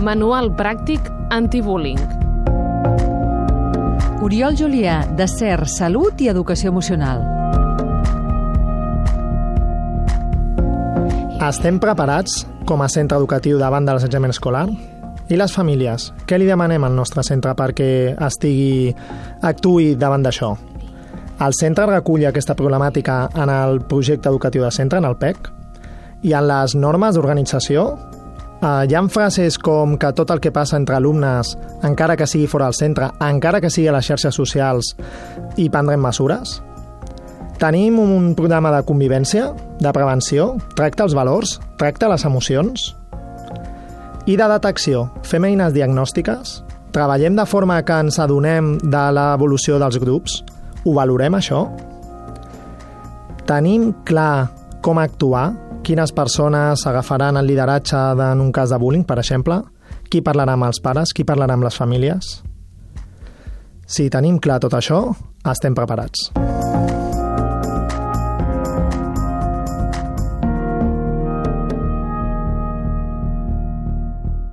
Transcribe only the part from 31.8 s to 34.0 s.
encara que sigui fora del centre, encara que sigui a